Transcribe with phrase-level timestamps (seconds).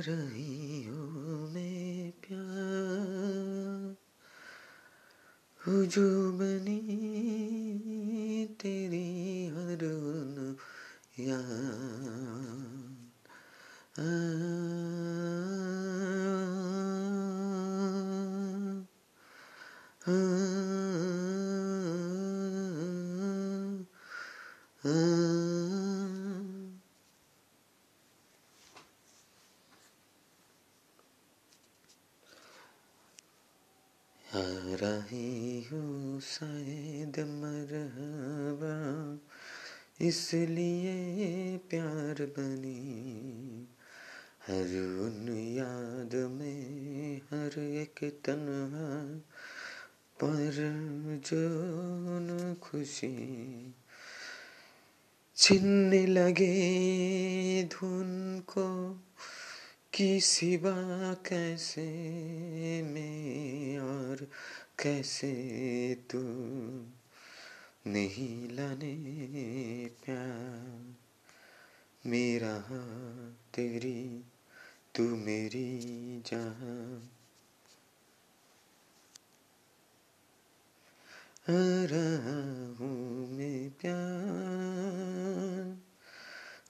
[0.00, 3.96] रही हूँ मैं प्यार।
[5.86, 6.32] जो
[8.60, 9.84] तेरी हर
[11.18, 11.98] आ
[34.46, 38.74] रही हूँ शायद मरहबा,
[40.06, 43.68] इसलिए प्यार बनी।
[44.46, 44.64] हर
[45.00, 49.20] उन याद में हर एक तन्हा,
[50.20, 50.50] पर
[51.26, 51.58] जो
[52.20, 53.74] न खुशी,
[55.36, 59.00] छिनने लगे धुन को
[59.98, 61.82] की सिवा कैसे
[62.82, 64.16] मैं और
[64.78, 65.32] कैसे
[66.10, 66.18] तू
[67.90, 68.94] नहीं लाने
[70.04, 70.94] प्यार।
[72.06, 72.58] मेरा
[73.54, 74.24] तेरी,
[74.94, 75.80] तू मेरी
[76.26, 77.12] जहाँ
[81.86, 82.97] रहा हूँ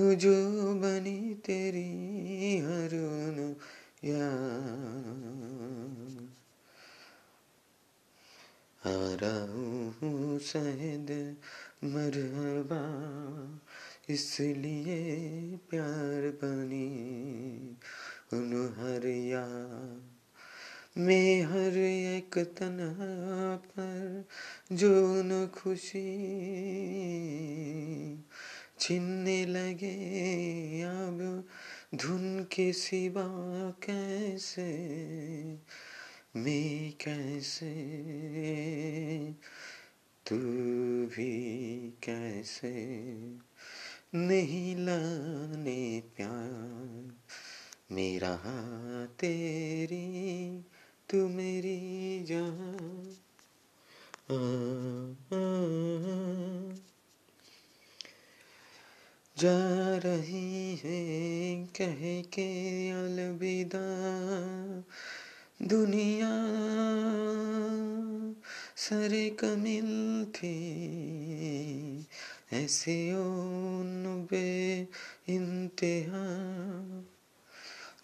[0.00, 0.34] जो
[0.74, 3.00] बनी तेरी हर
[8.86, 11.36] आ रहा हूँ शायद
[11.84, 12.82] मरहबा,
[14.10, 14.96] इसलिए
[15.56, 16.88] प्यार बनी
[18.32, 19.46] उन हर या।
[20.98, 24.24] मैं हर एक तन्हा पर
[24.72, 26.06] जो न खुशी
[28.80, 31.44] छिनने लगे अब
[31.94, 33.26] धुन के सिवा
[33.70, 34.78] कैसे?
[36.36, 37.74] मैं कैसे?
[40.26, 40.36] तू
[41.06, 41.40] भी
[42.02, 42.74] कैसे?
[44.14, 47.14] नहीं लाने प्यार
[47.92, 48.36] मेरा
[49.06, 50.60] तेरी
[51.08, 53.16] तू मेरी जान।
[59.40, 63.86] जा रही है कह के अलविदा।
[65.62, 66.30] दुनिया
[68.76, 70.52] सरे कमिल थी,
[72.52, 74.82] ऐसे उन बे
[75.28, 76.26] इंतहा।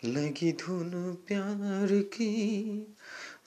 [0.05, 2.97] लगी धुन प्यार की,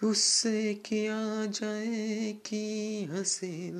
[0.04, 3.80] उससे किया जाए कि हसील।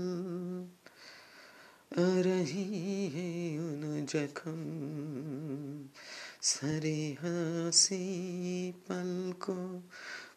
[1.98, 4.60] रही है उन जखम।
[6.42, 9.84] सरे हसी पल को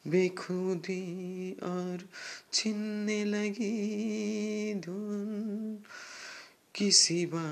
[0.06, 2.08] बेखुदी और
[2.52, 5.78] छिनने लगी धुन।
[6.74, 7.42] किसी बा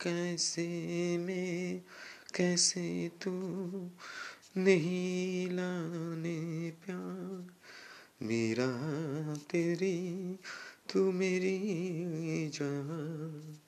[0.00, 0.68] कैसे
[1.18, 1.82] में,
[2.34, 3.30] कैसे तू
[4.56, 7.46] नहीं लाने प्यार।
[8.22, 8.68] मेरा
[9.34, 10.36] तेरी
[10.92, 11.58] तू मेरी
[12.54, 13.58] जान।